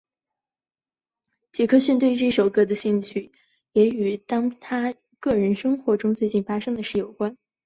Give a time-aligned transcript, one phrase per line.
[1.51, 3.31] 杰克逊对这首歌的兴趣
[3.71, 7.37] 也与当时他个人生活中最近发生的事有关。